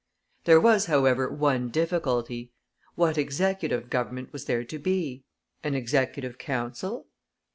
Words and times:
There 0.45 0.59
was, 0.59 0.87
however, 0.87 1.29
one 1.29 1.69
difficulty. 1.69 2.53
What 2.95 3.19
Executive 3.19 3.91
Government 3.91 4.33
was 4.33 4.45
there 4.45 4.63
to 4.63 4.79
be? 4.79 5.25
An 5.63 5.75
Executive 5.75 6.39
Council? 6.39 7.05